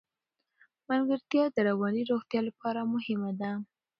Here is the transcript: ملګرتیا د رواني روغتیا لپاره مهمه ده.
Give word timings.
ملګرتیا 0.89 1.43
د 1.51 1.57
رواني 1.69 2.01
روغتیا 2.11 2.41
لپاره 2.49 2.89
مهمه 2.93 3.31
ده. 3.39 3.51